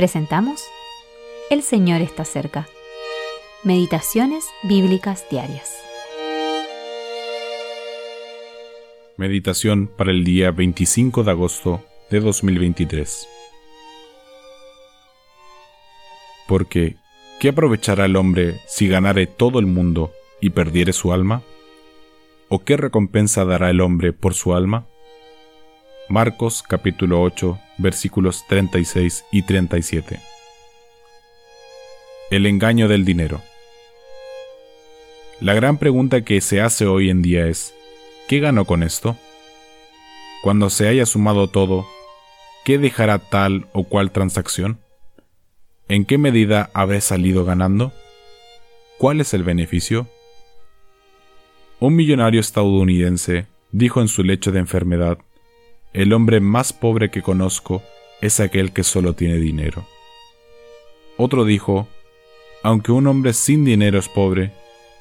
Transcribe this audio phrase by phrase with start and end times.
[0.00, 0.64] presentamos
[1.50, 2.66] El Señor está cerca.
[3.64, 5.76] Meditaciones Bíblicas Diarias.
[9.18, 13.28] Meditación para el día 25 de agosto de 2023.
[16.48, 16.96] Porque,
[17.38, 21.42] ¿qué aprovechará el hombre si ganare todo el mundo y perdiere su alma?
[22.48, 24.86] ¿O qué recompensa dará el hombre por su alma?
[26.10, 30.18] Marcos capítulo 8 versículos 36 y 37.
[32.32, 33.40] El engaño del dinero.
[35.38, 37.76] La gran pregunta que se hace hoy en día es,
[38.26, 39.16] ¿qué gano con esto?
[40.42, 41.86] Cuando se haya sumado todo,
[42.64, 44.80] ¿qué dejará tal o cual transacción?
[45.86, 47.92] ¿En qué medida habré salido ganando?
[48.98, 50.08] ¿Cuál es el beneficio?
[51.78, 55.18] Un millonario estadounidense dijo en su lecho de enfermedad
[55.92, 57.82] el hombre más pobre que conozco
[58.20, 59.84] es aquel que solo tiene dinero.
[61.16, 61.88] Otro dijo,
[62.62, 64.52] aunque un hombre sin dinero es pobre,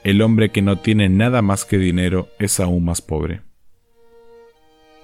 [0.03, 3.41] el hombre que no tiene nada más que dinero es aún más pobre.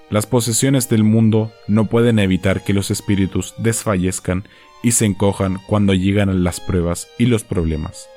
[0.09, 4.47] Las posesiones del mundo no pueden evitar que los espíritus desfallezcan
[4.83, 8.07] y se encojan cuando llegan las pruebas y los problemas.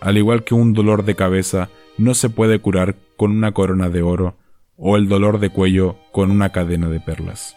[0.00, 4.02] Al igual que un dolor de cabeza no se puede curar con una corona de
[4.02, 4.36] oro,
[4.78, 7.56] o el dolor de cuello con una cadena de perlas.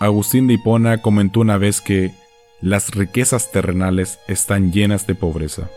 [0.00, 2.12] Agustín de Hipona comentó una vez que
[2.60, 5.68] las riquezas terrenales están llenas de pobreza.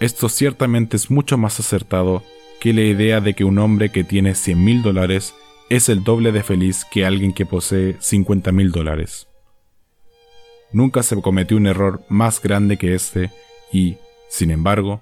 [0.00, 2.22] Esto ciertamente es mucho más acertado
[2.60, 5.34] que la idea de que un hombre que tiene 100 mil dólares
[5.70, 9.28] es el doble de feliz que alguien que posee 50 mil dólares.
[10.72, 13.30] Nunca se cometió un error más grande que este
[13.72, 13.96] y,
[14.28, 15.00] sin embargo,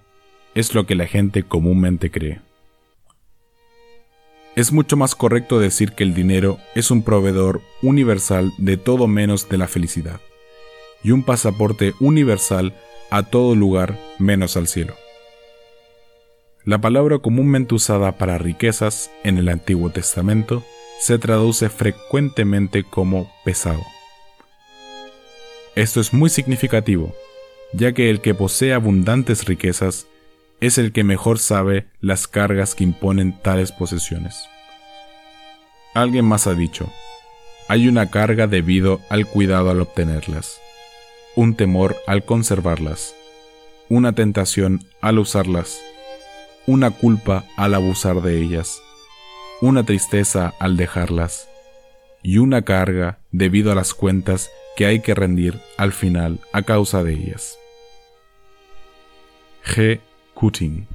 [0.55, 2.41] es lo que la gente comúnmente cree.
[4.55, 9.49] Es mucho más correcto decir que el dinero es un proveedor universal de todo menos
[9.49, 10.21] de la felicidad,
[11.03, 12.75] y un pasaporte universal
[13.11, 14.95] a todo lugar menos al cielo.
[16.65, 20.63] La palabra comúnmente usada para riquezas en el Antiguo Testamento
[21.01, 23.83] se traduce frecuentemente como pesado.
[25.75, 27.15] Esto es muy significativo,
[27.73, 30.07] ya que el que posee abundantes riquezas
[30.63, 34.49] es el que mejor sabe las cargas que imponen tales posesiones.
[35.93, 36.89] Alguien más ha dicho,
[37.69, 40.61] hay una carga debido al cuidado al obtenerlas,
[41.35, 43.13] un temor al conservarlas,
[43.89, 45.81] una tentación al usarlas,
[46.69, 48.81] una culpa al abusar de ellas,
[49.61, 51.49] una tristeza al dejarlas,
[52.23, 57.03] y una carga debido a las cuentas que hay que rendir al final a causa
[57.03, 57.59] de ellas.
[59.65, 60.01] G.
[60.43, 60.89] Houting.